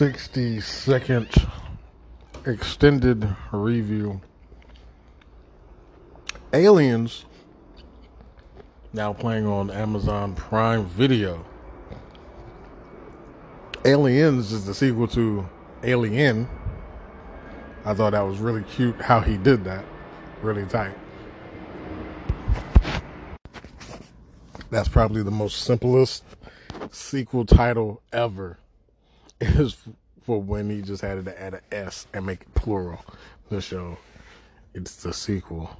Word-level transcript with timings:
60 0.00 0.62
second 0.62 1.28
extended 2.46 3.36
review. 3.52 4.18
Aliens 6.54 7.26
now 8.94 9.12
playing 9.12 9.46
on 9.46 9.70
Amazon 9.70 10.34
Prime 10.34 10.86
Video. 10.86 11.44
Aliens 13.84 14.52
is 14.52 14.64
the 14.64 14.72
sequel 14.72 15.06
to 15.08 15.46
Alien. 15.82 16.48
I 17.84 17.92
thought 17.92 18.12
that 18.12 18.22
was 18.22 18.38
really 18.38 18.62
cute 18.62 18.98
how 19.02 19.20
he 19.20 19.36
did 19.36 19.64
that. 19.64 19.84
Really 20.40 20.64
tight. 20.64 20.96
That's 24.70 24.88
probably 24.88 25.22
the 25.22 25.30
most 25.30 25.58
simplest 25.58 26.24
sequel 26.90 27.44
title 27.44 28.00
ever. 28.14 28.60
Is 29.58 29.76
for 30.22 30.40
when 30.40 30.68
he 30.68 30.82
just 30.82 31.02
had 31.02 31.24
to 31.24 31.42
add 31.42 31.54
an 31.54 31.60
S 31.72 32.06
and 32.12 32.26
make 32.26 32.42
it 32.42 32.54
plural. 32.54 33.04
The 33.48 33.60
show, 33.60 33.98
it's 34.74 34.96
the 34.96 35.12
sequel, 35.12 35.76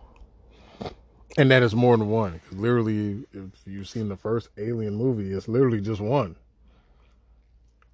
and 1.39 1.51
that 1.51 1.63
is 1.63 1.75
more 1.75 1.97
than 1.97 2.09
one. 2.09 2.41
Literally, 2.51 3.27
if 3.33 3.51
you've 3.65 3.89
seen 3.89 4.09
the 4.09 4.17
first 4.17 4.49
Alien 4.59 4.97
movie, 4.97 5.31
it's 5.33 5.47
literally 5.47 5.81
just 5.81 6.01
one 6.01 6.35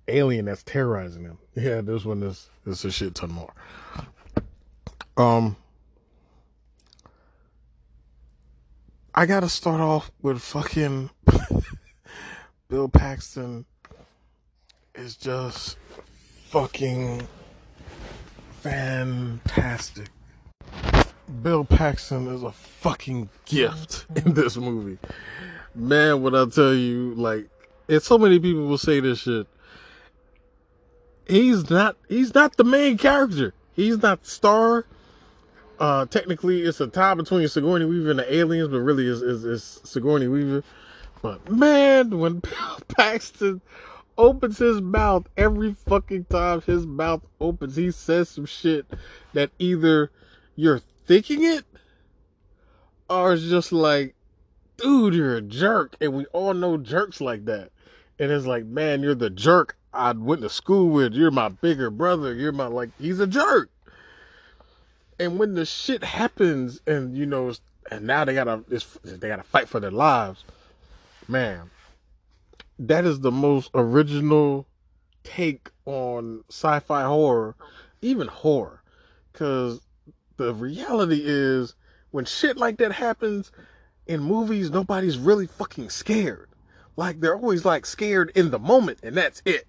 alien 0.09 0.45
that's 0.46 0.62
terrorizing 0.62 1.24
them. 1.24 1.38
Yeah, 1.54 1.80
this 1.80 2.04
one 2.04 2.23
is 2.23 2.48
is 2.64 2.84
a 2.84 2.90
shit 2.90 3.14
ton 3.14 3.30
more. 3.30 3.52
Um, 5.16 5.56
I 9.14 9.26
gotta 9.26 9.48
start 9.48 9.80
off 9.80 10.10
with 10.20 10.40
fucking 10.40 11.10
Bill 12.68 12.88
Paxton 12.88 13.64
is 14.96 15.16
just 15.16 15.77
fucking 16.48 17.27
fantastic. 18.60 20.09
Bill 21.43 21.65
Paxton 21.65 22.29
is 22.29 22.43
a 22.43 22.52
fucking 22.52 23.29
gift 23.45 24.07
in 24.16 24.35
this 24.35 24.57
movie. 24.57 24.98
Man, 25.74 26.23
what 26.23 26.35
I 26.35 26.46
tell 26.46 26.74
you, 26.74 27.15
like, 27.15 27.48
and 27.88 28.02
so 28.02 28.16
many 28.16 28.38
people 28.38 28.66
will 28.66 28.79
say 28.79 29.01
this 29.01 29.20
shit. 29.20 29.46
He's 31.29 31.68
not 31.68 31.96
he's 32.09 32.35
not 32.35 32.57
the 32.57 32.65
main 32.65 32.96
character. 32.98 33.52
He's 33.74 34.01
not 34.01 34.23
the 34.23 34.30
star. 34.30 34.87
Uh 35.79 36.07
technically 36.07 36.63
it's 36.63 36.80
a 36.80 36.87
tie 36.87 37.15
between 37.15 37.46
Sigourney 37.48 37.85
Weaver 37.85 38.10
and 38.10 38.18
the 38.20 38.35
aliens, 38.35 38.68
but 38.68 38.80
really 38.80 39.07
is 39.07 39.23
is, 39.23 39.45
is 39.45 39.80
Sigourney 39.85 40.29
Weaver. 40.29 40.63
But 41.23 41.51
man, 41.51 42.18
when 42.18 42.38
Bill 42.38 42.79
Paxton 42.88 43.60
opens 44.18 44.59
his 44.59 44.80
mouth 44.80 45.28
every 45.36 45.72
fucking 45.72 46.24
time 46.24 46.60
his 46.62 46.86
mouth 46.86 47.22
opens, 47.40 47.76
he 47.76 47.90
says 47.90 48.28
some 48.28 48.46
shit 48.46 48.86
that 49.32 49.50
either 49.58 50.10
you're 50.54 50.80
thinking 51.06 51.45
it 51.45 51.64
or 53.08 53.34
it's 53.34 53.45
just 53.45 53.73
like, 53.73 54.14
dude, 54.76 55.14
you're 55.14 55.36
a 55.36 55.42
jerk. 55.42 55.96
And 56.00 56.12
we 56.14 56.26
all 56.26 56.54
know 56.54 56.76
jerks 56.76 57.20
like 57.20 57.45
that. 57.46 57.70
And 58.18 58.30
it's 58.30 58.46
like, 58.46 58.64
man, 58.64 59.02
you're 59.02 59.14
the 59.14 59.30
jerk 59.30 59.76
I 59.92 60.12
went 60.12 60.42
to 60.42 60.48
school 60.48 60.88
with. 60.88 61.14
You're 61.14 61.30
my 61.30 61.48
bigger 61.48 61.90
brother. 61.90 62.34
You're 62.34 62.52
my, 62.52 62.66
like, 62.66 62.90
he's 62.98 63.20
a 63.20 63.26
jerk. 63.26 63.70
And 65.19 65.38
when 65.38 65.54
the 65.54 65.64
shit 65.64 66.04
happens 66.04 66.80
and, 66.86 67.16
you 67.16 67.26
know, 67.26 67.53
and 67.91 68.06
now 68.06 68.25
they 68.25 68.34
gotta, 68.34 68.64
they 69.04 69.28
gotta 69.28 69.42
fight 69.42 69.69
for 69.69 69.80
their 69.80 69.91
lives, 69.91 70.44
man, 71.28 71.70
that 72.78 73.05
is 73.05 73.21
the 73.21 73.32
most 73.32 73.71
original 73.75 74.66
take 75.25 75.71
on 75.84 76.44
sci-fi 76.49 77.05
horror, 77.05 77.56
even 78.03 78.28
horror. 78.28 78.82
Cause 79.32 79.81
the 80.37 80.55
reality 80.55 81.22
is 81.25 81.75
when 82.10 82.25
shit 82.25 82.56
like 82.56 82.78
that 82.78 82.92
happens 82.92 83.50
in 84.06 84.20
movies, 84.20 84.70
nobody's 84.70 85.19
really 85.19 85.47
fucking 85.47 85.91
scared. 85.91 86.48
Like 86.97 87.20
they're 87.20 87.36
always 87.36 87.65
like 87.65 87.86
scared 87.86 88.31
in 88.34 88.50
the 88.50 88.59
moment 88.59 89.00
and 89.03 89.16
that's 89.16 89.42
it. 89.44 89.66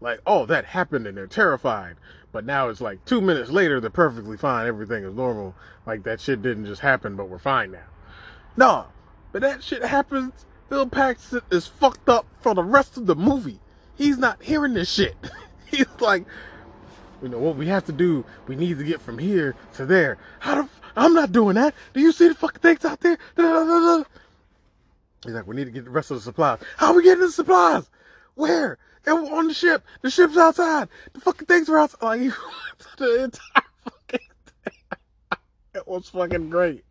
Like, 0.00 0.20
oh, 0.26 0.46
that 0.46 0.64
happened 0.66 1.06
and 1.06 1.16
they're 1.16 1.26
terrified. 1.26 1.96
But 2.32 2.44
now 2.44 2.68
it's 2.68 2.80
like 2.80 3.04
two 3.04 3.20
minutes 3.20 3.50
later, 3.50 3.80
they're 3.80 3.90
perfectly 3.90 4.36
fine. 4.36 4.66
Everything 4.66 5.04
is 5.04 5.14
normal. 5.14 5.54
Like 5.86 6.02
that 6.04 6.20
shit 6.20 6.42
didn't 6.42 6.66
just 6.66 6.80
happen, 6.80 7.16
but 7.16 7.28
we're 7.28 7.38
fine 7.38 7.72
now. 7.72 7.86
No, 8.56 8.86
but 9.32 9.42
that 9.42 9.62
shit 9.62 9.84
happens 9.84 10.46
Bill 10.72 10.86
Paxton 10.86 11.42
is 11.50 11.66
fucked 11.66 12.08
up 12.08 12.24
for 12.40 12.54
the 12.54 12.62
rest 12.62 12.96
of 12.96 13.04
the 13.04 13.14
movie. 13.14 13.60
He's 13.94 14.16
not 14.16 14.42
hearing 14.42 14.72
this 14.72 14.90
shit. 14.90 15.14
He's 15.66 15.84
like, 16.00 16.24
you 17.22 17.28
know 17.28 17.36
what 17.36 17.56
we 17.56 17.66
have 17.66 17.84
to 17.84 17.92
do? 17.92 18.24
We 18.48 18.56
need 18.56 18.78
to 18.78 18.84
get 18.84 19.02
from 19.02 19.18
here 19.18 19.54
to 19.74 19.84
there. 19.84 20.16
How 20.40 20.54
the? 20.54 20.62
F- 20.62 20.80
I'm 20.96 21.12
not 21.12 21.30
doing 21.30 21.56
that. 21.56 21.74
Do 21.92 22.00
you 22.00 22.10
see 22.10 22.26
the 22.26 22.34
fucking 22.34 22.60
things 22.60 22.86
out 22.86 23.00
there? 23.00 23.18
He's 25.26 25.34
like, 25.34 25.46
we 25.46 25.56
need 25.56 25.66
to 25.66 25.72
get 25.72 25.84
the 25.84 25.90
rest 25.90 26.10
of 26.10 26.16
the 26.16 26.22
supplies. 26.22 26.60
How 26.78 26.92
are 26.92 26.94
we 26.94 27.02
getting 27.02 27.20
the 27.20 27.30
supplies? 27.30 27.90
Where? 28.34 28.78
on 29.06 29.48
the 29.48 29.54
ship. 29.54 29.84
The 30.00 30.10
ship's 30.10 30.38
outside. 30.38 30.88
The 31.12 31.20
fucking 31.20 31.48
things 31.48 31.68
are 31.68 31.80
outside. 31.80 32.00
Like, 32.00 32.32
the 32.96 33.24
entire 33.24 33.61
it 35.74 35.88
was 35.88 36.08
fucking 36.08 36.50
great. 36.50 36.84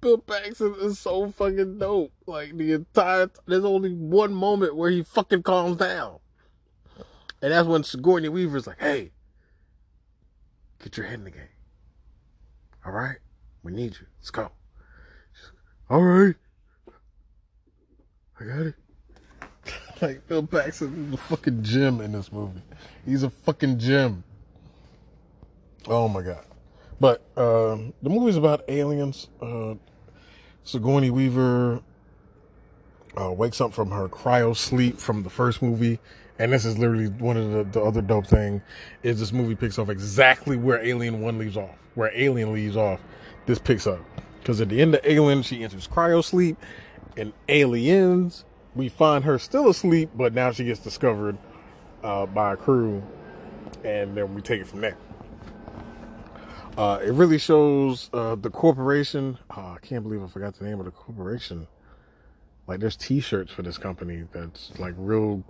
Bill 0.00 0.18
Paxton 0.18 0.74
is 0.80 0.98
so 0.98 1.30
fucking 1.30 1.78
dope. 1.78 2.12
Like 2.26 2.56
the 2.56 2.72
entire, 2.72 3.30
there's 3.46 3.64
only 3.64 3.92
one 3.92 4.32
moment 4.32 4.76
where 4.76 4.90
he 4.90 5.02
fucking 5.02 5.42
calms 5.42 5.76
down, 5.76 6.18
and 7.40 7.52
that's 7.52 7.68
when 7.68 7.84
Sigourney 7.84 8.28
Weaver's 8.28 8.66
like, 8.66 8.80
"Hey, 8.80 9.12
get 10.82 10.96
your 10.96 11.06
head 11.06 11.20
in 11.20 11.24
the 11.24 11.30
game. 11.30 11.42
All 12.84 12.92
right, 12.92 13.18
we 13.62 13.72
need 13.72 13.96
you. 14.00 14.06
Let's 14.18 14.30
go." 14.30 14.50
All 15.88 16.02
right, 16.02 16.34
I 18.40 18.44
got 18.44 18.66
it. 18.66 18.74
like 20.02 20.26
Bill 20.26 20.44
Paxton 20.44 21.08
is 21.08 21.14
a 21.14 21.16
fucking 21.16 21.62
gem 21.62 22.00
in 22.00 22.12
this 22.12 22.32
movie. 22.32 22.62
He's 23.04 23.22
a 23.22 23.30
fucking 23.30 23.78
gem. 23.78 24.24
Oh 25.86 26.08
my 26.08 26.22
god. 26.22 26.44
But 27.00 27.22
uh, 27.36 27.76
the 28.02 28.10
movie's 28.10 28.36
about 28.36 28.64
aliens. 28.68 29.28
Uh, 29.40 29.74
Sigourney 30.64 31.10
Weaver 31.10 31.80
uh, 33.20 33.32
wakes 33.32 33.60
up 33.60 33.72
from 33.72 33.90
her 33.90 34.08
cryo 34.08 34.56
sleep 34.56 34.98
from 34.98 35.22
the 35.22 35.30
first 35.30 35.62
movie, 35.62 35.98
and 36.38 36.52
this 36.52 36.64
is 36.64 36.78
literally 36.78 37.08
one 37.08 37.36
of 37.36 37.50
the, 37.50 37.64
the 37.64 37.82
other 37.82 38.02
dope 38.02 38.26
thing 38.26 38.62
is 39.02 39.20
this 39.20 39.32
movie 39.32 39.54
picks 39.54 39.78
off 39.78 39.88
exactly 39.88 40.56
where 40.56 40.82
Alien 40.84 41.20
One 41.20 41.38
leaves 41.38 41.56
off, 41.56 41.76
where 41.94 42.10
Alien 42.14 42.52
leaves 42.52 42.76
off. 42.76 43.00
This 43.46 43.58
picks 43.58 43.86
up 43.86 44.00
because 44.40 44.60
at 44.60 44.68
the 44.68 44.80
end 44.80 44.94
of 44.94 45.00
Alien, 45.04 45.42
she 45.42 45.62
enters 45.62 45.86
cryo 45.86 46.24
sleep, 46.24 46.56
and 47.16 47.32
Aliens, 47.48 48.44
we 48.74 48.88
find 48.88 49.24
her 49.24 49.38
still 49.38 49.68
asleep, 49.68 50.10
but 50.14 50.34
now 50.34 50.50
she 50.50 50.64
gets 50.64 50.80
discovered 50.80 51.38
uh, 52.02 52.26
by 52.26 52.54
a 52.54 52.56
crew, 52.56 53.02
and 53.84 54.16
then 54.16 54.34
we 54.34 54.42
take 54.42 54.60
it 54.60 54.66
from 54.66 54.80
there. 54.80 54.96
Uh, 56.76 57.00
it 57.02 57.12
really 57.12 57.38
shows 57.38 58.10
uh, 58.12 58.34
the 58.34 58.50
corporation. 58.50 59.38
Oh, 59.56 59.76
I 59.76 59.78
can't 59.80 60.02
believe 60.02 60.22
I 60.22 60.26
forgot 60.26 60.54
the 60.54 60.64
name 60.64 60.78
of 60.78 60.84
the 60.84 60.90
corporation. 60.90 61.68
Like, 62.66 62.80
there's 62.80 62.96
T-shirts 62.96 63.50
for 63.50 63.62
this 63.62 63.78
company 63.78 64.24
that's 64.30 64.78
like 64.78 64.94
real, 64.98 65.42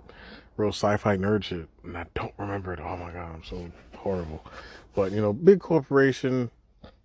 real 0.55 0.69
sci-fi 0.69 1.17
nerd 1.17 1.43
shit, 1.43 1.67
and 1.83 1.97
I 1.97 2.05
don't 2.13 2.33
remember 2.37 2.71
it. 2.73 2.79
Oh 2.79 2.95
my 2.95 3.11
god, 3.11 3.35
I'm 3.35 3.43
so 3.43 3.69
horrible. 3.97 4.45
But 4.95 5.11
you 5.11 5.19
know, 5.19 5.33
big 5.33 5.59
corporation. 5.59 6.49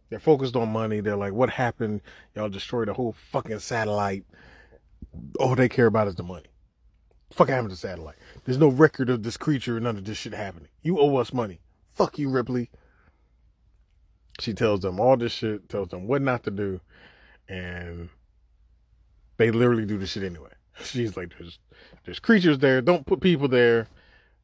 They're 0.09 0.21
focused 0.21 0.55
on 0.57 0.71
money. 0.71 1.01
They're 1.01 1.17
like, 1.17 1.33
what 1.33 1.51
happened? 1.51 2.03
Y'all 2.37 2.51
destroyed 2.51 2.91
a 2.91 2.93
whole 2.93 3.13
fucking 3.13 3.61
satellite. 3.61 4.25
All 5.41 5.55
they 5.57 5.71
care 5.71 5.87
about 5.87 6.07
is 6.07 6.15
the 6.15 6.23
money. 6.23 6.47
Fuck 7.33 7.49
happened 7.49 7.71
to 7.71 7.77
satellite? 7.77 8.17
There's 8.45 8.59
no 8.59 8.69
record 8.69 9.09
of 9.09 9.23
this 9.23 9.39
creature. 9.39 9.81
None 9.81 9.97
of 9.97 10.05
this 10.05 10.19
shit 10.19 10.35
happening. 10.35 10.69
You 10.83 11.01
owe 11.01 11.17
us 11.17 11.33
money. 11.33 11.61
Fuck 11.95 12.19
you, 12.19 12.29
Ripley. 12.29 12.71
She 14.43 14.55
tells 14.55 14.81
them 14.81 14.99
all 14.99 15.17
this 15.17 15.31
shit, 15.31 15.69
tells 15.69 15.91
them 15.91 16.09
what 16.09 16.21
not 16.21 16.43
to 16.43 16.51
do, 16.51 16.81
and 17.49 18.09
they 19.37 19.53
literally 19.53 19.87
do 19.87 19.99
the 19.99 20.07
shit 20.07 20.25
anyway. 20.25 20.51
She's 20.83 21.17
like, 21.17 21.33
there's 21.39 21.61
there's 22.05 22.19
creatures 22.19 22.59
there, 22.59 22.81
don't 22.81 23.07
put 23.07 23.21
people 23.21 23.47
there. 23.47 23.87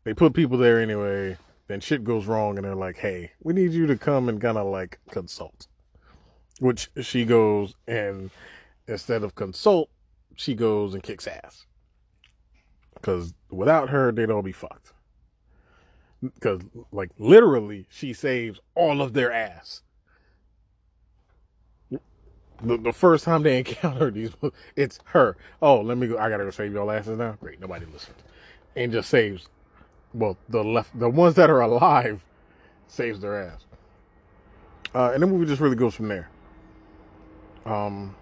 They 0.05 0.15
put 0.15 0.35
people 0.35 0.56
there 0.56 0.81
anyway. 0.81 1.37
Then 1.67 1.81
shit 1.81 2.05
goes 2.05 2.27
wrong, 2.27 2.59
and 2.59 2.65
they're 2.65 2.77
like, 2.77 2.99
hey, 2.99 3.33
we 3.43 3.53
need 3.55 3.73
you 3.73 3.89
to 3.89 3.97
come 3.97 4.29
and 4.29 4.41
kind 4.41 4.56
of 4.56 4.69
like 4.69 5.00
consult. 5.11 5.67
Which 6.61 6.91
she 7.03 7.25
goes 7.25 7.75
and 7.89 8.31
instead 8.87 9.25
of 9.25 9.35
consult, 9.35 9.91
she 10.37 10.55
goes 10.55 10.94
and 10.94 11.03
kicks 11.03 11.27
ass. 11.27 11.67
Because 12.94 13.35
without 13.51 13.91
her, 13.91 14.12
they'd 14.12 14.31
all 14.31 14.43
be 14.43 14.53
fucked 14.53 14.93
because 16.23 16.61
like 16.91 17.11
literally 17.19 17.87
she 17.91 18.12
saves 18.12 18.61
all 18.75 19.01
of 19.01 19.12
their 19.12 19.33
ass 19.33 19.83
the, 22.62 22.76
the 22.76 22.93
first 22.93 23.25
time 23.25 23.43
they 23.43 23.58
encounter 23.66 24.10
these 24.10 24.31
it's 24.76 24.99
her 25.06 25.37
oh 25.62 25.81
let 25.81 25.96
me 25.96 26.06
go 26.06 26.19
i 26.19 26.28
gotta 26.28 26.44
go 26.44 26.50
save 26.50 26.72
y'all 26.72 26.90
asses 26.90 27.19
now 27.19 27.37
great 27.40 27.60
nobody 27.60 27.87
listens 27.87 28.16
and 28.76 28.93
just 28.93 29.08
saves 29.08 29.49
well, 30.14 30.37
the 30.49 30.64
left, 30.64 30.99
the 30.99 31.08
ones 31.08 31.34
that 31.34 31.50
are 31.50 31.60
alive, 31.60 32.25
saves 32.87 33.20
their 33.20 33.49
ass. 33.49 33.64
Uh, 34.94 35.10
and 35.12 35.22
the 35.22 35.26
movie 35.26 35.46
just 35.46 35.60
really 35.60 35.76
goes 35.76 35.94
from 35.94 36.08
there. 36.08 36.31
Um, 37.66 38.16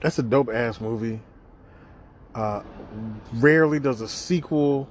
that's 0.00 0.18
a 0.18 0.22
dope 0.22 0.50
ass 0.50 0.80
movie. 0.80 1.20
Uh, 2.34 2.62
rarely 3.34 3.80
does 3.80 4.00
a 4.00 4.08
sequel 4.08 4.88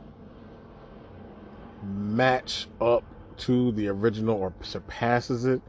match 1.83 2.67
up 2.79 3.03
to 3.37 3.71
the 3.71 3.87
original 3.87 4.37
or 4.37 4.53
surpasses 4.61 5.45
it. 5.45 5.61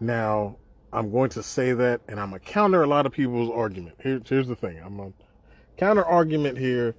Now, 0.00 0.56
I'm 0.92 1.10
going 1.10 1.30
to 1.30 1.42
say 1.42 1.72
that, 1.72 2.00
and 2.08 2.20
I'm 2.20 2.30
gonna 2.30 2.40
counter 2.40 2.82
a 2.82 2.86
lot 2.86 3.06
of 3.06 3.12
people's 3.12 3.50
argument. 3.50 3.96
Here, 4.02 4.20
here's 4.24 4.48
the 4.48 4.56
thing: 4.56 4.80
I'm 4.84 5.00
a 5.00 5.12
counter 5.76 6.04
argument 6.04 6.58
here 6.58 6.94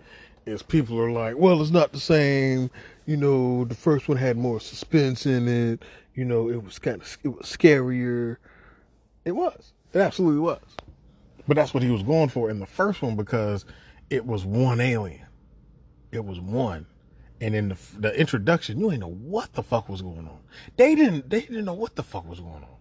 is 0.45 0.61
people 0.61 0.99
are 0.99 1.11
like, 1.11 1.37
well, 1.37 1.61
it's 1.61 1.71
not 1.71 1.93
the 1.93 1.99
same. 1.99 2.69
You 3.05 3.17
know, 3.17 3.65
the 3.65 3.75
first 3.75 4.07
one 4.07 4.17
had 4.17 4.37
more 4.37 4.59
suspense 4.59 5.25
in 5.25 5.47
it. 5.47 5.83
You 6.15 6.25
know, 6.25 6.49
it 6.49 6.63
was 6.63 6.79
kind 6.79 7.01
of 7.01 7.17
it 7.23 7.29
was 7.29 7.45
scarier. 7.45 8.37
It 9.25 9.33
was. 9.33 9.73
It 9.93 9.99
absolutely 9.99 10.41
was. 10.41 10.61
But 11.47 11.55
that's 11.55 11.73
what 11.73 11.83
he 11.83 11.89
was 11.89 12.03
going 12.03 12.29
for 12.29 12.49
in 12.49 12.59
the 12.59 12.65
first 12.65 13.01
one 13.01 13.15
because 13.15 13.65
it 14.09 14.25
was 14.25 14.45
one 14.45 14.79
alien. 14.79 15.25
It 16.11 16.25
was 16.25 16.39
one. 16.39 16.85
And 17.41 17.55
in 17.55 17.69
the, 17.69 17.77
the 17.99 18.19
introduction, 18.19 18.79
you 18.79 18.91
ain't 18.91 19.01
know 19.01 19.09
what 19.09 19.53
the 19.53 19.63
fuck 19.63 19.89
was 19.89 20.01
going 20.01 20.27
on. 20.27 20.39
They 20.77 20.95
didn't. 20.95 21.29
They 21.29 21.41
didn't 21.41 21.65
know 21.65 21.73
what 21.73 21.95
the 21.95 22.03
fuck 22.03 22.27
was 22.27 22.39
going 22.39 22.63
on. 22.63 22.77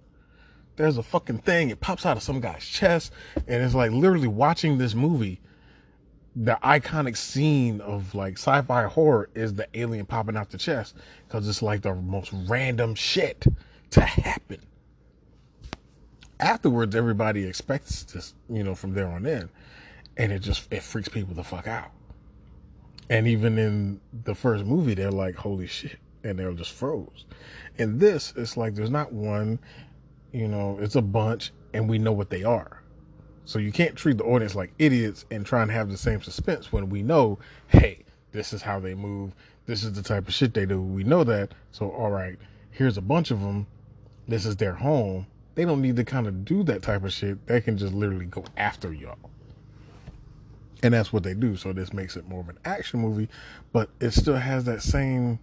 There's 0.83 0.99
a 0.99 1.03
fucking 1.05 1.39
thing. 1.39 1.71
It 1.71 1.79
pops 1.79 2.05
out 2.05 2.17
of 2.17 2.25
some 2.25 2.41
guy's 2.41 2.67
chest, 2.67 3.13
and 3.37 3.63
it's 3.63 3.73
like 3.73 3.93
literally 3.93 4.27
watching 4.27 4.79
this 4.79 4.97
movie. 4.97 5.41
The 6.35 6.59
iconic 6.61 7.17
scene 7.17 7.81
of 7.81 8.17
like 8.17 8.37
sci-fi 8.37 8.87
horror 8.87 9.31
is 9.33 9.55
the 9.55 9.69
alien 9.75 10.07
popping 10.07 10.37
out 10.37 10.51
the 10.51 10.59
chest 10.59 10.97
because 11.29 11.49
it's 11.49 11.63
like 11.63 11.83
the 11.83 11.95
most 11.95 12.33
random 12.49 12.97
shit 12.97 13.47
to 13.91 14.01
happen. 14.01 14.61
Afterwards, 16.41 16.97
everybody 16.97 17.45
expects 17.45 18.03
this, 18.03 18.35
you 18.51 18.65
know, 18.65 18.75
from 18.75 18.93
there 18.93 19.07
on 19.07 19.25
in, 19.25 19.51
and 20.17 20.33
it 20.33 20.41
just 20.41 20.67
it 20.73 20.83
freaks 20.83 21.09
people 21.09 21.33
the 21.33 21.45
fuck 21.45 21.69
out. 21.69 21.93
And 23.09 23.29
even 23.29 23.57
in 23.57 24.01
the 24.25 24.35
first 24.35 24.65
movie, 24.65 24.95
they're 24.95 25.13
like, 25.13 25.37
holy 25.37 25.69
shit. 25.69 25.99
And 26.25 26.37
they're 26.41 26.53
just 26.55 26.73
froze. 26.73 27.25
And 27.79 28.01
this, 28.01 28.33
it's 28.37 28.57
like 28.57 28.75
there's 28.75 28.91
not 28.91 29.13
one, 29.13 29.61
you 30.33 30.49
know, 30.49 30.79
it's 30.81 30.97
a 30.97 31.03
bunch 31.03 31.53
and 31.73 31.89
we 31.89 31.99
know 31.99 32.13
what 32.13 32.31
they 32.31 32.45
are. 32.45 32.83
So 33.45 33.59
you 33.59 33.73
can't 33.73 33.97
treat 33.97 34.19
the 34.19 34.25
audience 34.25 34.55
like 34.55 34.73
idiots 34.79 35.25
and 35.31 35.45
try 35.45 35.63
and 35.63 35.71
have 35.71 35.91
the 35.91 35.97
same 35.97 36.23
suspense 36.23 36.73
when 36.73 36.89
we 36.89 37.03
know, 37.03 37.39
hey, 37.69 38.05
this 38.31 38.53
is 38.53 38.63
how 38.63 38.81
they 38.81 38.95
move. 38.95 39.33
This 39.67 39.85
is 39.85 39.93
the 39.93 40.03
type 40.03 40.29
of 40.29 40.35
shit 40.35 40.55
they 40.55 40.67
do. 40.67 40.81
We 40.81 41.05
know 41.05 41.25
that. 41.25 41.53
So, 41.71 41.91
all 41.91 42.11
right, 42.11 42.39
here's 42.71 42.97
a 42.97 43.03
bunch 43.03 43.31
of 43.31 43.41
them. 43.41 43.67
This 44.29 44.47
is 44.47 44.57
their 44.57 44.75
home. 44.75 45.27
They 45.55 45.65
don't 45.65 45.83
need 45.83 45.97
to 45.97 46.05
kind 46.05 46.27
of 46.27 46.45
do 46.45 46.63
that 46.65 46.83
type 46.83 47.05
of 47.05 47.13
shit. 47.13 47.47
They 47.47 47.61
can 47.61 47.77
just 47.77 47.93
literally 47.93 48.27
go 48.27 48.45
after 48.57 48.93
y'all 48.93 49.19
and 50.83 50.93
that's 50.93 51.13
what 51.13 51.23
they 51.23 51.35
do. 51.35 51.57
So 51.57 51.73
this 51.73 51.93
makes 51.93 52.17
it 52.17 52.29
more 52.29 52.41
of 52.41 52.49
an 52.49 52.59
action 52.65 53.01
movie, 53.01 53.29
but 53.73 53.89
it 54.01 54.11
still 54.11 54.37
has 54.37 54.65
that 54.65 54.83
same 54.83 55.39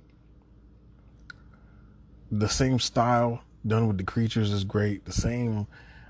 the 2.32 2.50
same 2.50 2.78
style 2.78 3.42
done 3.66 3.88
with 3.88 3.98
the 3.98 4.04
creatures 4.04 4.52
is 4.52 4.64
great. 4.64 5.06
The 5.06 5.12
same 5.12 5.68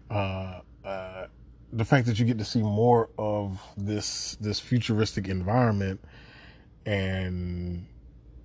uh, 0.09 0.61
uh, 0.83 1.27
the 1.71 1.85
fact 1.85 2.07
that 2.07 2.19
you 2.19 2.25
get 2.25 2.37
to 2.39 2.45
see 2.45 2.61
more 2.61 3.09
of 3.17 3.61
this 3.77 4.37
this 4.39 4.59
futuristic 4.59 5.27
environment 5.27 6.03
and 6.85 7.85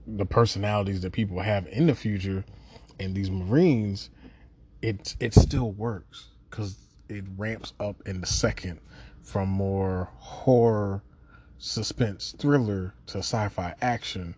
the 0.06 0.26
personalities 0.26 1.00
that 1.00 1.12
people 1.12 1.40
have 1.40 1.66
in 1.68 1.86
the 1.86 1.94
future 1.94 2.44
and 3.00 3.14
these 3.14 3.30
marines 3.30 4.10
it 4.82 5.16
it 5.18 5.32
still 5.32 5.72
works 5.72 6.28
because 6.50 6.76
it 7.08 7.24
ramps 7.36 7.72
up 7.80 7.96
in 8.06 8.20
the 8.20 8.26
second 8.26 8.80
from 9.22 9.48
more 9.48 10.10
horror, 10.18 11.02
suspense, 11.58 12.34
thriller 12.38 12.94
to 13.06 13.18
sci 13.18 13.48
fi 13.48 13.74
action, 13.80 14.34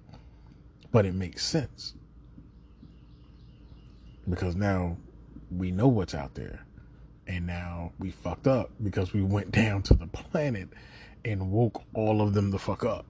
but 0.93 1.05
it 1.05 1.15
makes 1.15 1.45
sense. 1.45 1.95
Because 4.29 4.57
now 4.57 4.97
we 5.51 5.71
know 5.71 5.89
what's 5.89 6.15
out 6.15 6.35
there. 6.35 6.65
And 7.27 7.47
now 7.47 7.93
we 7.99 8.11
fucked 8.11 8.47
up 8.47 8.71
because 8.83 9.13
we 9.13 9.23
went 9.23 9.51
down 9.51 9.83
to 9.85 9.95
the 9.95 10.07
planet 10.07 10.69
and 11.25 11.51
woke 11.51 11.83
all 11.95 12.23
of 12.23 12.35
them 12.35 12.51
the 12.51 12.59
fuck 12.59 12.85
up. 12.85 13.05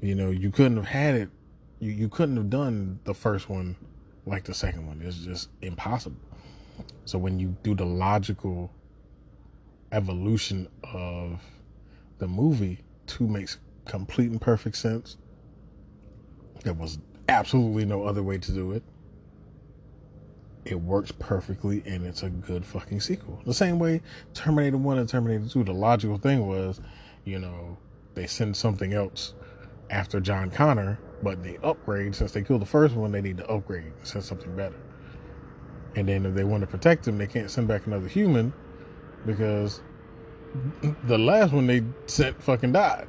You 0.00 0.14
know, 0.14 0.30
you 0.30 0.50
couldn't 0.50 0.76
have 0.76 0.86
had 0.86 1.14
it, 1.14 1.30
you, 1.78 1.92
you 1.92 2.08
couldn't 2.08 2.36
have 2.36 2.50
done 2.50 2.98
the 3.04 3.14
first 3.14 3.48
one 3.48 3.76
like 4.26 4.44
the 4.44 4.54
second 4.54 4.86
one. 4.86 5.00
It's 5.02 5.18
just 5.18 5.50
impossible. 5.62 6.16
So 7.04 7.18
when 7.18 7.38
you 7.38 7.56
do 7.62 7.74
the 7.74 7.86
logical 7.86 8.72
evolution 9.92 10.68
of 10.92 11.40
the 12.18 12.26
movie, 12.26 12.80
two 13.06 13.26
makes 13.26 13.58
complete 13.84 14.30
and 14.30 14.40
perfect 14.40 14.76
sense. 14.76 15.16
It 16.64 16.76
was 16.76 16.98
absolutely 17.28 17.84
no 17.84 18.04
other 18.04 18.22
way 18.22 18.38
to 18.38 18.52
do 18.52 18.72
it. 18.72 18.82
It 20.64 20.80
works 20.80 21.12
perfectly 21.12 21.82
and 21.86 22.06
it's 22.06 22.22
a 22.22 22.30
good 22.30 22.64
fucking 22.64 23.00
sequel. 23.00 23.40
The 23.44 23.54
same 23.54 23.78
way 23.78 24.00
Terminator 24.32 24.78
1 24.78 24.98
and 24.98 25.08
Terminator 25.08 25.48
2, 25.48 25.64
the 25.64 25.72
logical 25.72 26.18
thing 26.18 26.46
was, 26.46 26.80
you 27.24 27.38
know, 27.38 27.76
they 28.14 28.26
send 28.26 28.56
something 28.56 28.94
else 28.94 29.34
after 29.90 30.20
John 30.20 30.50
Connor, 30.50 30.98
but 31.22 31.42
they 31.42 31.58
upgrade 31.62 32.14
since 32.14 32.32
they 32.32 32.42
killed 32.42 32.62
the 32.62 32.66
first 32.66 32.94
one, 32.94 33.12
they 33.12 33.20
need 33.20 33.38
to 33.38 33.46
upgrade 33.46 33.84
and 33.84 34.06
send 34.06 34.24
something 34.24 34.54
better. 34.56 34.76
And 35.96 36.08
then 36.08 36.26
if 36.26 36.34
they 36.34 36.44
want 36.44 36.62
to 36.62 36.66
protect 36.66 37.06
him, 37.06 37.18
they 37.18 37.26
can't 37.26 37.50
send 37.50 37.68
back 37.68 37.86
another 37.86 38.08
human 38.08 38.52
because 39.26 39.82
the 41.04 41.18
last 41.18 41.52
one 41.52 41.66
they 41.66 41.82
sent 42.06 42.42
fucking 42.42 42.72
died. 42.72 43.06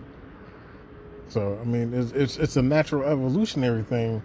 So 1.30 1.57
I 1.60 1.66
mean, 1.66 1.94
it's 1.94 2.12
it's, 2.12 2.38
it's 2.38 2.57
a 2.57 2.62
natural 2.62 3.04
evolutionary 3.04 3.83
thing 3.83 4.24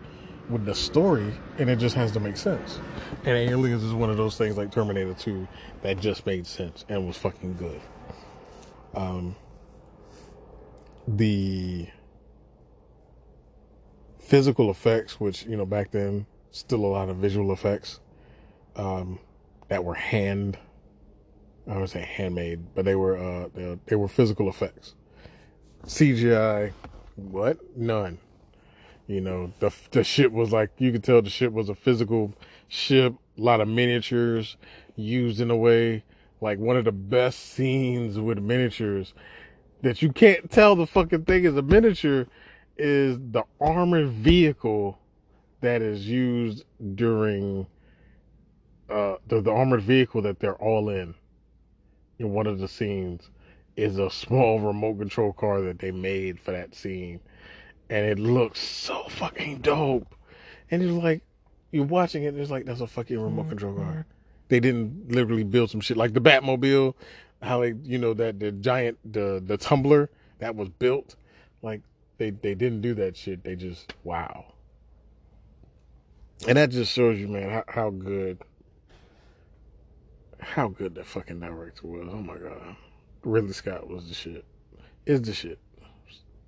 with 0.48 0.64
the 0.64 0.74
story, 0.74 1.32
and 1.58 1.70
it 1.70 1.76
just 1.76 1.94
has 1.94 2.12
to 2.12 2.20
make 2.20 2.36
sense. 2.36 2.80
And 3.24 3.36
Aliens 3.36 3.82
is 3.82 3.92
one 3.92 4.10
of 4.10 4.16
those 4.16 4.36
things 4.36 4.56
like 4.56 4.72
Terminator 4.72 5.14
Two 5.14 5.46
that 5.82 5.98
just 6.00 6.26
made 6.26 6.46
sense 6.46 6.84
and 6.88 7.06
was 7.06 7.16
fucking 7.16 7.56
good. 7.56 7.80
Um, 8.94 9.36
the 11.06 11.88
physical 14.18 14.70
effects, 14.70 15.18
which 15.20 15.44
you 15.46 15.56
know 15.56 15.66
back 15.66 15.90
then, 15.90 16.26
still 16.50 16.84
a 16.84 16.86
lot 16.86 17.08
of 17.08 17.16
visual 17.16 17.52
effects 17.52 18.00
um, 18.76 19.18
that 19.68 19.84
were 19.84 19.94
hand 19.94 20.58
I 21.68 21.78
would 21.78 21.90
say 21.90 22.00
handmade, 22.00 22.74
but 22.74 22.84
they 22.84 22.96
were 22.96 23.16
uh 23.16 23.48
they, 23.54 23.78
they 23.86 23.96
were 23.96 24.08
physical 24.08 24.48
effects. 24.48 24.94
CGI, 25.86 26.72
what? 27.20 27.76
None. 27.76 28.18
You 29.06 29.20
know, 29.20 29.52
the 29.60 29.72
the 29.90 30.04
ship 30.04 30.32
was 30.32 30.52
like 30.52 30.70
you 30.78 30.92
could 30.92 31.04
tell 31.04 31.20
the 31.20 31.30
ship 31.30 31.52
was 31.52 31.68
a 31.68 31.74
physical 31.74 32.34
ship. 32.68 33.14
A 33.36 33.40
lot 33.40 33.60
of 33.60 33.68
miniatures 33.68 34.56
used 34.96 35.40
in 35.40 35.50
a 35.50 35.56
way 35.56 36.04
like 36.40 36.58
one 36.58 36.76
of 36.76 36.84
the 36.84 36.92
best 36.92 37.52
scenes 37.52 38.18
with 38.18 38.38
miniatures 38.38 39.14
that 39.82 40.02
you 40.02 40.12
can't 40.12 40.50
tell 40.50 40.76
the 40.76 40.86
fucking 40.86 41.24
thing 41.24 41.44
is 41.44 41.56
a 41.56 41.62
miniature 41.62 42.26
is 42.76 43.18
the 43.18 43.42
armored 43.60 44.08
vehicle 44.08 44.98
that 45.60 45.82
is 45.82 46.06
used 46.06 46.64
during 46.94 47.66
uh 48.88 49.16
the, 49.28 49.40
the 49.40 49.50
armored 49.50 49.82
vehicle 49.82 50.22
that 50.22 50.38
they're 50.40 50.56
all 50.56 50.88
in 50.88 51.14
in 52.18 52.32
one 52.32 52.46
of 52.46 52.58
the 52.58 52.68
scenes 52.68 53.30
is 53.80 53.98
a 53.98 54.10
small 54.10 54.60
remote 54.60 54.98
control 54.98 55.32
car 55.32 55.60
that 55.62 55.78
they 55.78 55.90
made 55.90 56.38
for 56.38 56.52
that 56.52 56.74
scene. 56.74 57.20
And 57.88 58.06
it 58.06 58.18
looks 58.18 58.60
so 58.60 59.04
fucking 59.08 59.58
dope. 59.58 60.14
And 60.70 60.82
it's 60.82 60.92
like, 60.92 61.22
you're 61.72 61.84
watching 61.84 62.24
it, 62.24 62.28
and 62.28 62.38
it's 62.38 62.50
like, 62.50 62.64
that's 62.64 62.80
a 62.80 62.86
fucking 62.86 63.18
remote 63.18 63.42
mm-hmm. 63.42 63.48
control 63.50 63.74
car. 63.74 64.06
They 64.48 64.60
didn't 64.60 65.10
literally 65.10 65.44
build 65.44 65.70
some 65.70 65.80
shit 65.80 65.96
like 65.96 66.12
the 66.12 66.20
Batmobile, 66.20 66.94
how 67.42 67.60
they, 67.60 67.74
you 67.82 67.98
know, 67.98 68.14
that 68.14 68.38
the 68.38 68.52
giant, 68.52 68.98
the, 69.04 69.42
the 69.44 69.56
tumbler 69.56 70.10
that 70.38 70.54
was 70.56 70.68
built. 70.68 71.16
Like, 71.62 71.82
they, 72.18 72.30
they 72.30 72.54
didn't 72.54 72.80
do 72.80 72.94
that 72.94 73.16
shit. 73.16 73.44
They 73.44 73.56
just, 73.56 73.94
wow. 74.04 74.46
And 76.46 76.56
that 76.56 76.70
just 76.70 76.92
shows 76.92 77.18
you, 77.18 77.28
man, 77.28 77.50
how, 77.50 77.64
how 77.68 77.90
good 77.90 78.38
how 80.40 80.68
good 80.68 80.94
that 80.94 81.06
fucking 81.06 81.40
director 81.40 81.86
was. 81.86 82.08
Oh 82.10 82.22
my 82.22 82.36
god. 82.36 82.76
Ridley 83.22 83.52
Scott 83.52 83.88
was 83.88 84.08
the 84.08 84.14
shit. 84.14 84.44
Is 85.06 85.22
the 85.22 85.32
shit. 85.32 85.58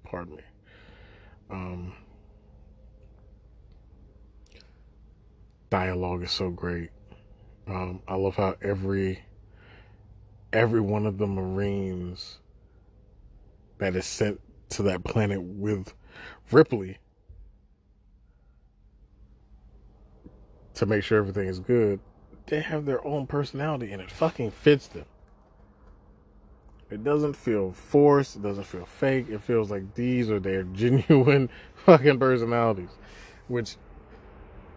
Pardon 0.04 0.36
me. 0.36 0.42
Um 1.50 1.94
dialogue 5.72 6.22
is 6.22 6.30
so 6.30 6.50
great. 6.50 6.90
Um, 7.66 8.02
I 8.06 8.16
love 8.16 8.36
how 8.36 8.56
every 8.60 9.24
every 10.52 10.82
one 10.82 11.06
of 11.06 11.16
the 11.16 11.26
Marines 11.26 12.40
that 13.78 13.96
is 13.96 14.04
sent 14.04 14.38
to 14.68 14.82
that 14.82 15.02
planet 15.02 15.40
with 15.42 15.94
Ripley 16.50 16.98
to 20.74 20.84
make 20.84 21.04
sure 21.04 21.16
everything 21.16 21.48
is 21.48 21.58
good, 21.58 22.00
they 22.46 22.60
have 22.60 22.84
their 22.84 23.02
own 23.06 23.26
personality 23.26 23.92
and 23.92 24.02
it 24.02 24.10
fucking 24.10 24.50
fits 24.50 24.88
them. 24.88 25.06
It 26.92 27.02
doesn't 27.02 27.34
feel 27.34 27.72
forced, 27.72 28.36
it 28.36 28.42
doesn't 28.42 28.64
feel 28.64 28.84
fake. 28.84 29.30
It 29.30 29.40
feels 29.40 29.70
like 29.70 29.94
these 29.94 30.30
are 30.30 30.38
their 30.38 30.62
genuine 30.74 31.48
fucking 31.86 32.18
personalities. 32.18 32.90
Which 33.48 33.76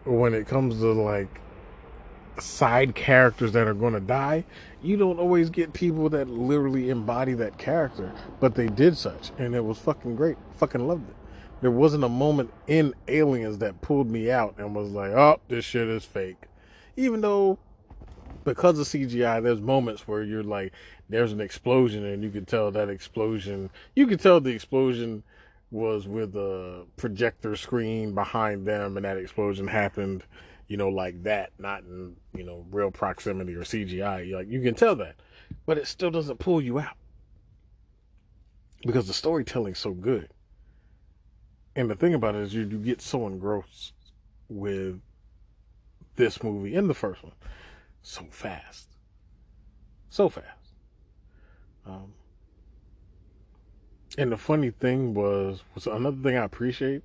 when 0.05 0.33
it 0.33 0.47
comes 0.47 0.79
to 0.79 0.93
like 0.93 1.41
side 2.39 2.95
characters 2.95 3.51
that 3.51 3.67
are 3.67 3.73
going 3.73 3.93
to 3.93 3.99
die, 3.99 4.45
you 4.81 4.95
don't 4.95 5.19
always 5.19 5.49
get 5.49 5.73
people 5.73 6.07
that 6.09 6.29
literally 6.29 6.89
embody 6.89 7.33
that 7.33 7.57
character, 7.57 8.13
but 8.39 8.55
they 8.55 8.67
did 8.67 8.97
such, 8.97 9.31
and 9.37 9.53
it 9.53 9.65
was 9.65 9.77
fucking 9.77 10.15
great. 10.15 10.37
Fucking 10.57 10.87
loved 10.87 11.09
it. 11.09 11.15
There 11.59 11.71
wasn't 11.71 12.05
a 12.05 12.09
moment 12.09 12.53
in 12.67 12.93
Aliens 13.09 13.57
that 13.57 13.81
pulled 13.81 14.09
me 14.09 14.31
out 14.31 14.55
and 14.57 14.73
was 14.73 14.91
like, 14.91 15.11
"Oh, 15.11 15.41
this 15.49 15.65
shit 15.65 15.89
is 15.89 16.05
fake," 16.05 16.47
even 16.95 17.19
though 17.19 17.59
because 18.45 18.79
of 18.79 18.87
CGI, 18.87 19.43
there's 19.43 19.59
moments 19.59 20.07
where 20.07 20.23
you're 20.23 20.43
like, 20.43 20.71
there's 21.09 21.33
an 21.33 21.41
explosion, 21.41 22.05
and 22.05 22.23
you 22.23 22.29
can 22.29 22.45
tell 22.45 22.71
that 22.71 22.89
explosion. 22.89 23.69
You 23.95 24.07
can 24.07 24.17
tell 24.17 24.39
the 24.39 24.51
explosion 24.51 25.23
was 25.71 26.07
with 26.07 26.35
a 26.35 26.85
projector 26.95 27.57
screen 27.57 28.13
behind 28.13 28.65
them, 28.65 28.95
and 28.95 29.05
that 29.05 29.17
explosion 29.17 29.67
happened 29.67 30.23
you 30.67 30.77
know, 30.77 30.89
like 30.89 31.23
that, 31.23 31.51
not 31.59 31.83
in, 31.83 32.15
you 32.35 32.43
know, 32.43 32.65
real 32.71 32.91
proximity 32.91 33.53
or 33.53 33.61
CGI. 33.61 34.31
Like 34.31 34.49
you 34.49 34.61
can 34.61 34.75
tell 34.75 34.95
that. 34.95 35.15
But 35.65 35.77
it 35.77 35.87
still 35.87 36.11
doesn't 36.11 36.39
pull 36.39 36.61
you 36.61 36.79
out. 36.79 36.97
Because 38.85 39.07
the 39.07 39.13
storytelling's 39.13 39.79
so 39.79 39.91
good. 39.91 40.29
And 41.75 41.89
the 41.89 41.95
thing 41.95 42.13
about 42.13 42.35
it 42.35 42.41
is 42.41 42.53
you, 42.53 42.61
you 42.61 42.77
get 42.77 43.01
so 43.01 43.27
engrossed 43.27 43.93
with 44.47 45.01
this 46.15 46.41
movie 46.41 46.75
in 46.75 46.87
the 46.87 46.93
first 46.93 47.23
one 47.23 47.33
so 48.05 48.23
fast. 48.29 48.87
So 50.09 50.29
fast. 50.29 50.73
Um, 51.85 52.13
and 54.17 54.31
the 54.31 54.37
funny 54.37 54.69
thing 54.69 55.15
was, 55.15 55.63
was 55.73 55.87
another 55.87 56.17
thing 56.21 56.37
I 56.37 56.43
appreciate 56.43 57.01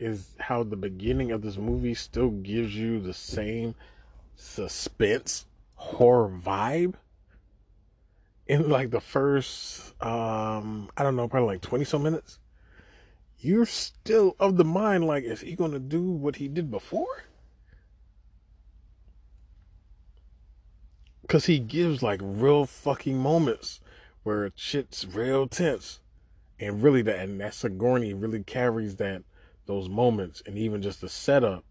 is 0.00 0.34
how 0.40 0.64
the 0.64 0.76
beginning 0.76 1.30
of 1.30 1.42
this 1.42 1.56
movie 1.56 1.94
still 1.94 2.30
gives 2.30 2.74
you 2.74 3.00
the 3.00 3.14
same 3.14 3.76
suspense 4.34 5.46
horror 5.74 6.28
vibe 6.28 6.94
in 8.46 8.68
like 8.68 8.90
the 8.90 9.00
first 9.00 9.94
um 10.02 10.88
i 10.96 11.02
don't 11.02 11.14
know 11.14 11.28
probably 11.28 11.54
like 11.54 11.60
20 11.60 11.84
some 11.84 12.02
minutes 12.02 12.38
you're 13.38 13.66
still 13.66 14.34
of 14.40 14.56
the 14.56 14.64
mind 14.64 15.06
like 15.06 15.24
is 15.24 15.42
he 15.42 15.54
gonna 15.54 15.78
do 15.78 16.02
what 16.02 16.36
he 16.36 16.48
did 16.48 16.70
before 16.70 17.24
because 21.30 21.46
he 21.46 21.60
gives 21.60 22.02
like 22.02 22.20
real 22.24 22.66
fucking 22.66 23.16
moments 23.16 23.78
where 24.24 24.50
shit's 24.56 25.06
real 25.06 25.46
tense 25.46 26.00
and 26.58 26.82
really 26.82 27.02
that 27.02 27.20
and 27.20 27.40
that 27.40 27.54
sigourney 27.54 28.12
really 28.12 28.42
carries 28.42 28.96
that 28.96 29.22
those 29.66 29.88
moments 29.88 30.42
and 30.44 30.58
even 30.58 30.82
just 30.82 31.00
the 31.00 31.08
setup 31.08 31.64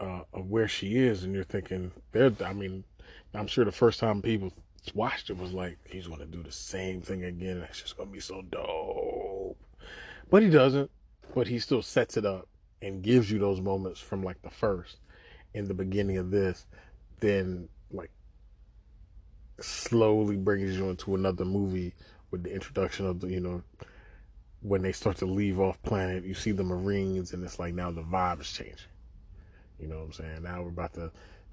uh, 0.00 0.20
of 0.34 0.50
where 0.50 0.68
she 0.68 0.98
is, 0.98 1.24
and 1.24 1.34
you're 1.34 1.44
thinking, 1.44 1.92
there. 2.12 2.30
I 2.44 2.52
mean, 2.52 2.84
I'm 3.32 3.46
sure 3.46 3.64
the 3.64 3.72
first 3.72 4.00
time 4.00 4.20
people 4.20 4.52
watched 4.92 5.30
it 5.30 5.38
was 5.38 5.54
like, 5.54 5.78
he's 5.88 6.06
to 6.06 6.26
do 6.26 6.42
the 6.42 6.52
same 6.52 7.00
thing 7.00 7.24
again. 7.24 7.60
That's 7.60 7.80
just 7.80 7.96
to 7.96 8.04
be 8.04 8.20
so 8.20 8.42
dope. 8.42 9.56
But 10.28 10.42
he 10.42 10.50
doesn't. 10.50 10.90
But 11.34 11.46
he 11.46 11.58
still 11.58 11.80
sets 11.80 12.18
it 12.18 12.26
up 12.26 12.48
and 12.82 13.02
gives 13.02 13.30
you 13.30 13.38
those 13.38 13.62
moments 13.62 13.98
from 13.98 14.22
like 14.22 14.42
the 14.42 14.50
first 14.50 14.98
in 15.54 15.68
the 15.68 15.74
beginning 15.74 16.18
of 16.18 16.30
this, 16.30 16.66
then 17.20 17.70
like 17.90 18.10
slowly 19.60 20.36
brings 20.36 20.76
you 20.76 20.90
into 20.90 21.14
another 21.14 21.44
movie 21.44 21.94
with 22.30 22.42
the 22.42 22.52
introduction 22.52 23.06
of 23.06 23.20
the, 23.20 23.28
you 23.28 23.40
know, 23.40 23.62
when 24.60 24.82
they 24.82 24.92
start 24.92 25.18
to 25.18 25.26
leave 25.26 25.60
off 25.60 25.80
planet, 25.82 26.24
you 26.24 26.34
see 26.34 26.50
the 26.50 26.64
Marines, 26.64 27.32
and 27.32 27.44
it's 27.44 27.58
like 27.58 27.74
now 27.74 27.90
the 27.90 28.02
vibe's 28.02 28.50
changing. 28.50 28.78
You 29.78 29.88
know 29.88 29.98
what 29.98 30.04
I'm 30.04 30.12
saying? 30.12 30.42
Now 30.42 30.62
we're 30.62 30.70
about 30.70 30.94
to, 30.94 31.10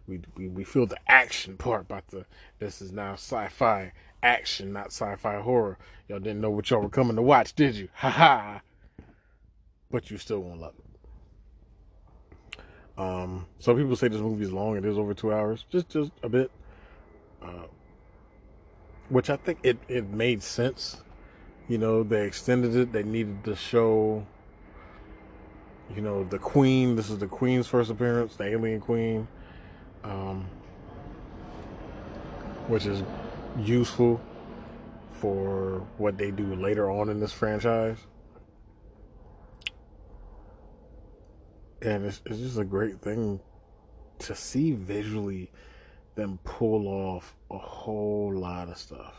we 0.08 0.22
we, 0.38 0.48
we 0.48 0.64
feel 0.64 0.86
the 0.86 0.98
action 1.08 1.58
part 1.58 1.82
about 1.82 2.08
the. 2.08 2.26
This 2.60 2.82
is 2.82 2.92
now 2.92 3.14
sci-fi 3.14 3.92
action, 4.24 4.72
not 4.72 4.88
sci-fi 4.88 5.42
horror. 5.42 5.78
Y'all 6.08 6.20
didn't 6.20 6.42
know 6.42 6.52
what 6.52 6.70
y'all 6.70 6.82
were 6.82 6.90
coming 6.90 7.16
to 7.18 7.22
watch, 7.22 7.54
did 7.54 7.76
you? 7.76 7.90
Ha 7.96 8.10
ha. 8.10 8.62
But 9.90 10.10
you 10.10 10.18
still 10.18 10.40
won't 10.40 10.62
love 10.62 10.74
it. 10.80 12.60
Um, 12.98 13.48
some 13.60 13.76
people 13.76 13.96
say 13.96 14.08
this 14.08 14.22
movie 14.22 14.46
is 14.46 14.54
long. 14.54 14.78
It 14.78 14.86
is 14.86 14.98
over 14.98 15.14
two 15.14 15.34
hours, 15.34 15.66
just 15.70 15.90
just 15.90 16.12
a 16.24 16.30
bit. 16.30 16.50
Which 19.12 19.30
I 19.30 19.36
think 19.36 19.60
it 19.62 19.78
it 19.88 20.10
made 20.10 20.42
sense 20.42 21.04
you 21.72 21.78
know, 21.78 22.04
they 22.04 22.26
extended 22.26 22.76
it. 22.76 22.92
They 22.92 23.04
needed 23.04 23.46
to 23.46 23.56
show, 23.56 24.28
you 25.96 26.02
know, 26.02 26.26
the 26.26 26.38
queen. 26.38 26.98
This 26.98 27.10
is 27.10 27.18
the 27.18 27.28
queen's 27.28 27.66
first 27.66 27.90
appearance, 27.90 28.36
the 28.36 28.44
alien 28.44 28.82
queen, 28.82 29.26
um, 30.04 30.50
which 32.68 32.86
is 32.86 33.04
useful 33.58 34.20
for 35.12 35.88
what 35.98 36.18
they 36.18 36.30
do 36.30 36.56
later 36.56 36.92
on 36.92 37.08
in 37.08 37.22
this 37.22 37.32
franchise. 37.32 38.00
And 41.82 42.06
it's, 42.06 42.22
it's 42.26 42.40
just 42.40 42.58
a 42.58 42.66
great 42.66 43.02
thing 43.02 43.40
to 44.20 44.36
see 44.36 44.74
visually 44.74 45.52
them 46.22 46.40
pull 46.44 46.88
off 46.88 47.36
a 47.50 47.58
whole 47.58 48.34
lot 48.34 48.70
of 48.70 48.78
stuff 48.78 49.16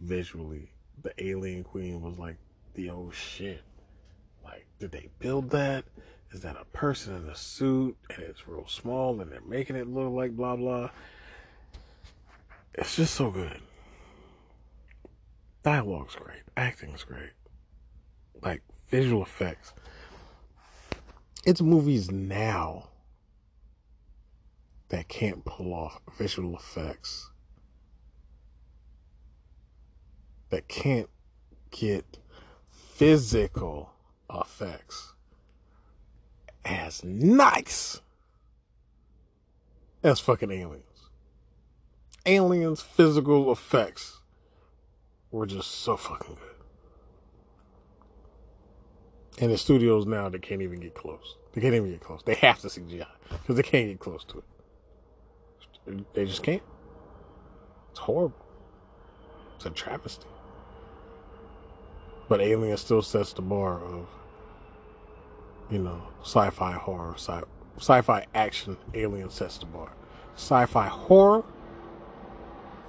visually, 0.00 0.70
the 1.02 1.12
Alien 1.22 1.64
Queen 1.64 2.00
was 2.00 2.18
like 2.18 2.36
the 2.74 2.90
old 2.90 3.14
shit. 3.14 3.62
Like, 4.44 4.66
did 4.78 4.92
they 4.92 5.08
build 5.18 5.50
that? 5.50 5.84
Is 6.32 6.40
that 6.42 6.56
a 6.60 6.64
person 6.66 7.16
in 7.16 7.28
a 7.28 7.36
suit 7.36 7.96
and 8.10 8.22
it's 8.22 8.46
real 8.46 8.66
small 8.66 9.20
and 9.20 9.30
they're 9.30 9.40
making 9.46 9.76
it 9.76 9.88
look 9.88 10.12
like 10.12 10.36
blah 10.36 10.56
blah? 10.56 10.90
It's 12.74 12.96
just 12.96 13.14
so 13.14 13.30
good. 13.30 13.60
Dialogue's 15.62 16.14
great, 16.14 16.42
acting's 16.56 17.02
great, 17.02 17.32
like 18.42 18.62
visual 18.88 19.22
effects. 19.22 19.72
It's 21.44 21.60
movies 21.60 22.10
now 22.10 22.88
that 24.88 25.08
can't 25.08 25.44
pull 25.44 25.74
off 25.74 26.00
visual 26.16 26.54
effects 26.54 27.30
that 30.50 30.68
can't 30.68 31.08
get 31.70 32.18
physical 32.70 33.92
effects 34.32 35.12
as 36.64 37.04
nice 37.04 38.00
as 40.02 40.20
fucking 40.20 40.50
aliens. 40.50 40.82
Aliens' 42.24 42.80
physical 42.80 43.52
effects 43.52 44.20
were 45.30 45.46
just 45.46 45.70
so 45.70 45.96
fucking 45.96 46.34
good. 46.36 46.56
And 49.38 49.52
the 49.52 49.58
studios 49.58 50.06
now 50.06 50.28
they 50.28 50.38
can't 50.38 50.62
even 50.62 50.80
get 50.80 50.94
close. 50.94 51.36
They 51.52 51.60
can't 51.60 51.74
even 51.74 51.90
get 51.90 52.00
close. 52.00 52.22
They 52.24 52.34
have 52.34 52.60
to 52.60 52.68
CGI 52.68 53.06
because 53.30 53.56
they 53.56 53.62
can't 53.62 53.88
get 53.88 54.00
close 54.00 54.24
to 54.24 54.38
it. 54.38 54.44
They 56.14 56.24
just 56.24 56.42
can't. 56.42 56.62
It's 57.90 58.00
horrible. 58.00 58.44
It's 59.56 59.66
a 59.66 59.70
travesty. 59.70 60.26
But 62.28 62.40
Alien 62.40 62.76
still 62.76 63.02
sets 63.02 63.32
the 63.32 63.42
bar 63.42 63.80
of, 63.82 64.08
you 65.70 65.78
know, 65.78 66.02
sci-fi 66.22 66.72
horror, 66.72 67.14
sci- 67.16 67.44
sci-fi 67.78 68.26
action. 68.34 68.76
Alien 68.94 69.30
sets 69.30 69.58
the 69.58 69.66
bar. 69.66 69.92
Sci-fi 70.34 70.88
horror, 70.88 71.44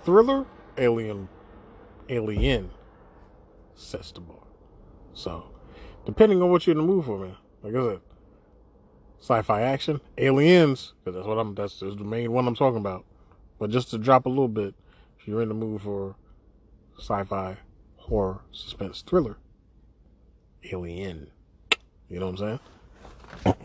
thriller, 0.03 0.45
Alien, 0.77 1.29
Alien 2.09 2.71
sets 3.75 4.11
the 4.11 4.21
bar. 4.21 4.37
So, 5.13 5.45
depending 6.05 6.41
on 6.41 6.49
what 6.49 6.65
you're 6.65 6.73
in 6.73 6.77
the 6.79 6.83
mood 6.83 7.05
for, 7.05 7.19
man. 7.19 7.35
Like 7.63 7.75
I 7.75 7.93
said, 7.93 8.01
sci-fi 9.19 9.61
action, 9.61 10.01
aliens, 10.17 10.93
because 11.03 11.15
that's 11.15 11.27
what 11.27 11.37
I'm. 11.37 11.55
That's, 11.55 11.79
that's 11.79 11.95
the 11.95 12.03
main 12.03 12.31
one 12.31 12.47
I'm 12.47 12.55
talking 12.55 12.79
about. 12.79 13.05
But 13.59 13.71
just 13.71 13.89
to 13.91 13.97
drop 13.97 14.25
a 14.25 14.29
little 14.29 14.47
bit, 14.47 14.75
if 15.19 15.27
you're 15.27 15.41
in 15.41 15.49
the 15.49 15.55
mood 15.55 15.81
for 15.81 16.15
sci-fi 16.97 17.57
horror, 17.97 18.41
suspense, 18.51 19.01
thriller. 19.01 19.37
Alien. 20.71 21.27
You 22.09 22.19
know 22.19 22.31
what 22.31 22.39
I'm 22.41 22.59
saying? 23.43 23.55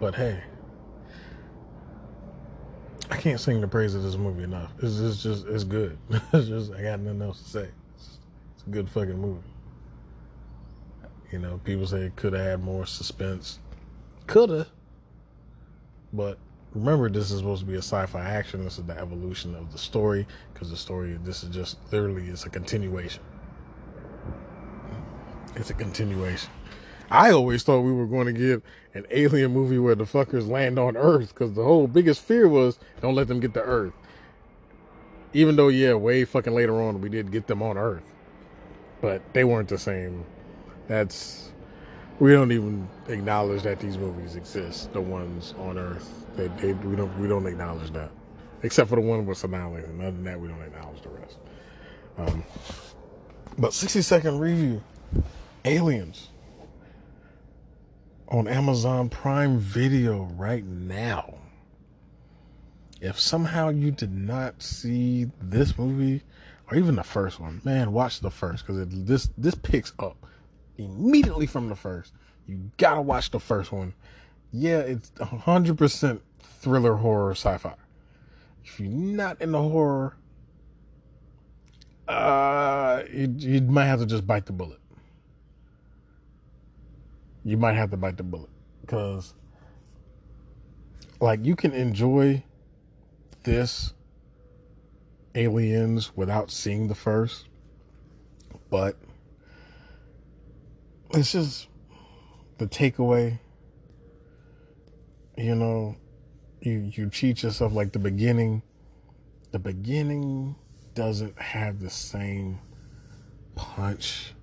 but 0.00 0.14
hey, 0.14 0.42
I 3.10 3.16
can't 3.16 3.38
sing 3.38 3.60
the 3.60 3.68
praise 3.68 3.94
of 3.94 4.02
this 4.02 4.16
movie 4.16 4.42
enough. 4.42 4.72
It's 4.82 4.96
just, 4.96 5.22
just 5.22 5.46
it's 5.46 5.64
good. 5.64 5.98
It's 6.32 6.48
just 6.48 6.72
I 6.72 6.82
got 6.82 7.00
nothing 7.00 7.22
else 7.22 7.42
to 7.42 7.48
say. 7.48 7.68
It's, 7.94 8.18
it's 8.54 8.66
a 8.66 8.70
good 8.70 8.88
fucking 8.88 9.20
movie. 9.20 9.51
You 11.32 11.38
know, 11.38 11.58
people 11.64 11.86
say 11.86 12.02
it 12.02 12.16
could 12.16 12.34
have 12.34 12.44
had 12.44 12.62
more 12.62 12.84
suspense. 12.84 13.58
Coulda. 14.26 14.66
But 16.12 16.38
remember, 16.74 17.08
this 17.08 17.30
is 17.30 17.38
supposed 17.38 17.60
to 17.60 17.66
be 17.66 17.74
a 17.74 17.78
sci-fi 17.78 18.22
action. 18.22 18.62
This 18.62 18.78
is 18.78 18.84
the 18.84 18.98
evolution 18.98 19.54
of 19.54 19.72
the 19.72 19.78
story 19.78 20.26
because 20.52 20.70
the 20.70 20.76
story. 20.76 21.18
This 21.24 21.42
is 21.42 21.48
just 21.48 21.78
literally 21.90 22.28
it's 22.28 22.44
a 22.44 22.50
continuation. 22.50 23.22
It's 25.56 25.70
a 25.70 25.74
continuation. 25.74 26.50
I 27.10 27.30
always 27.30 27.62
thought 27.62 27.80
we 27.80 27.92
were 27.92 28.06
going 28.06 28.26
to 28.26 28.32
get 28.32 28.62
an 28.94 29.06
alien 29.10 29.52
movie 29.52 29.78
where 29.78 29.94
the 29.94 30.04
fuckers 30.04 30.48
land 30.48 30.78
on 30.78 30.96
Earth 30.96 31.28
because 31.28 31.52
the 31.52 31.64
whole 31.64 31.86
biggest 31.86 32.22
fear 32.22 32.48
was 32.48 32.78
don't 33.00 33.14
let 33.14 33.28
them 33.28 33.40
get 33.40 33.54
to 33.54 33.62
Earth. 33.62 33.92
Even 35.34 35.56
though, 35.56 35.68
yeah, 35.68 35.94
way 35.94 36.24
fucking 36.24 36.54
later 36.54 36.80
on 36.80 37.00
we 37.00 37.08
did 37.08 37.30
get 37.30 37.46
them 37.46 37.62
on 37.62 37.78
Earth, 37.78 38.02
but 39.00 39.22
they 39.34 39.44
weren't 39.44 39.68
the 39.68 39.78
same. 39.78 40.24
That's 40.92 41.50
we 42.18 42.32
don't 42.32 42.52
even 42.52 42.86
acknowledge 43.08 43.62
that 43.62 43.80
these 43.80 43.96
movies 43.96 44.36
exist. 44.36 44.92
The 44.92 45.00
ones 45.00 45.54
on 45.58 45.78
Earth, 45.78 46.26
they, 46.36 46.48
they 46.48 46.74
we 46.74 46.96
don't 46.96 47.18
we 47.18 47.26
don't 47.26 47.46
acknowledge 47.46 47.90
that, 47.92 48.10
except 48.62 48.90
for 48.90 48.96
the 48.96 49.00
one 49.00 49.24
with 49.24 49.38
Sonali. 49.38 49.84
And 49.84 50.02
other 50.02 50.10
than 50.10 50.24
that, 50.24 50.38
we 50.38 50.48
don't 50.48 50.60
acknowledge 50.60 51.00
the 51.00 51.08
rest. 51.08 51.38
Um, 52.18 52.44
but 53.56 53.72
sixty 53.72 54.02
second 54.02 54.38
review, 54.38 54.82
Aliens 55.64 56.28
on 58.28 58.46
Amazon 58.46 59.08
Prime 59.08 59.56
Video 59.58 60.24
right 60.36 60.66
now. 60.66 61.36
If 63.00 63.18
somehow 63.18 63.70
you 63.70 63.92
did 63.92 64.12
not 64.12 64.62
see 64.62 65.30
this 65.40 65.78
movie 65.78 66.20
or 66.70 66.76
even 66.76 66.96
the 66.96 67.02
first 67.02 67.40
one, 67.40 67.62
man, 67.64 67.94
watch 67.94 68.20
the 68.20 68.30
first 68.30 68.66
because 68.66 68.86
this 68.90 69.30
this 69.38 69.54
picks 69.54 69.94
up 69.98 70.26
immediately 70.78 71.46
from 71.46 71.68
the 71.68 71.76
first. 71.76 72.12
You 72.46 72.70
gotta 72.76 73.02
watch 73.02 73.30
the 73.30 73.40
first 73.40 73.72
one. 73.72 73.94
Yeah, 74.52 74.78
it's 74.80 75.10
hundred 75.20 75.78
percent 75.78 76.22
thriller, 76.40 76.94
horror, 76.94 77.32
sci-fi. 77.32 77.74
If 78.64 78.80
you're 78.80 78.90
not 78.90 79.40
in 79.40 79.52
the 79.52 79.62
horror, 79.62 80.16
uh, 82.08 83.02
you, 83.12 83.34
you 83.38 83.60
might 83.62 83.86
have 83.86 84.00
to 84.00 84.06
just 84.06 84.26
bite 84.26 84.46
the 84.46 84.52
bullet 84.52 84.78
you 87.44 87.56
might 87.56 87.74
have 87.74 87.90
to 87.90 87.96
bite 87.96 88.16
the 88.16 88.22
bullet 88.22 88.50
because 88.80 89.34
like 91.20 91.44
you 91.44 91.56
can 91.56 91.72
enjoy 91.72 92.42
this 93.44 93.94
aliens 95.34 96.14
without 96.16 96.50
seeing 96.50 96.88
the 96.88 96.94
first 96.94 97.48
but 98.70 98.96
it's 101.14 101.32
just 101.32 101.68
the 102.58 102.66
takeaway 102.66 103.38
you 105.36 105.54
know 105.54 105.96
you 106.60 106.90
you 106.94 107.08
cheat 107.10 107.42
yourself 107.42 107.72
like 107.72 107.92
the 107.92 107.98
beginning 107.98 108.62
the 109.50 109.58
beginning 109.58 110.54
doesn't 110.94 111.38
have 111.40 111.80
the 111.80 111.90
same 111.90 112.58
punch 113.54 114.34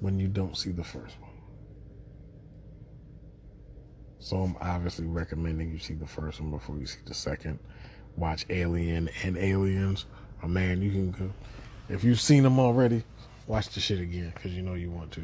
when 0.00 0.18
you 0.18 0.28
don't 0.28 0.56
see 0.56 0.70
the 0.70 0.84
first 0.84 1.20
one 1.20 1.32
so 4.22 4.36
I'm 4.36 4.56
obviously 4.60 5.06
recommending 5.08 5.72
you 5.72 5.80
see 5.80 5.94
the 5.94 6.06
first 6.06 6.40
one 6.40 6.52
before 6.52 6.76
you 6.78 6.86
see 6.86 7.00
the 7.04 7.12
second. 7.12 7.58
Watch 8.16 8.46
Alien 8.50 9.10
and 9.24 9.36
Aliens. 9.36 10.06
Oh 10.44 10.46
man, 10.46 10.80
you 10.80 10.92
can 10.92 11.10
go. 11.10 11.32
If 11.88 12.04
you've 12.04 12.20
seen 12.20 12.44
them 12.44 12.60
already, 12.60 13.02
watch 13.46 13.68
the 13.70 13.80
shit 13.80 14.00
again 14.00 14.32
because 14.34 14.52
you 14.52 14.62
know 14.62 14.74
you 14.74 14.90
want 14.90 15.12
to. 15.12 15.22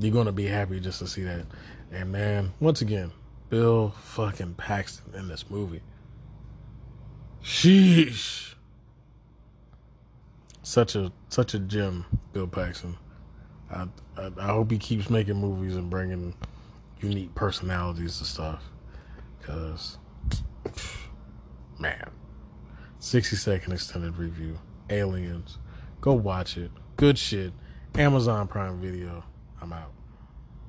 You're 0.00 0.12
gonna 0.12 0.32
be 0.32 0.46
happy 0.46 0.80
just 0.80 0.98
to 1.00 1.06
see 1.06 1.22
that. 1.24 1.46
And 1.92 2.10
man, 2.10 2.52
once 2.60 2.80
again, 2.80 3.12
Bill 3.50 3.90
fucking 4.02 4.54
Paxton 4.54 5.14
in 5.14 5.28
this 5.28 5.48
movie. 5.50 5.82
Sheesh. 7.42 8.54
Such 10.62 10.96
a 10.96 11.12
such 11.28 11.54
a 11.54 11.58
gem, 11.58 12.06
Bill 12.32 12.46
Paxton. 12.46 12.96
I, 13.70 13.86
I, 14.16 14.30
I 14.38 14.46
hope 14.46 14.70
he 14.70 14.78
keeps 14.78 15.10
making 15.10 15.36
movies 15.36 15.76
and 15.76 15.90
bringing 15.90 16.34
unique 17.00 17.34
personalities 17.34 18.18
and 18.18 18.26
stuff. 18.26 18.62
Because, 19.38 19.98
man, 21.78 22.10
60 22.98 23.36
second 23.36 23.72
extended 23.74 24.16
review, 24.16 24.58
Aliens. 24.88 25.58
Go 26.00 26.14
watch 26.14 26.56
it. 26.56 26.70
Good 26.96 27.18
shit. 27.18 27.52
Amazon 27.96 28.46
Prime 28.46 28.80
Video. 28.80 29.24
I'm 29.60 29.72
out. 29.72 29.93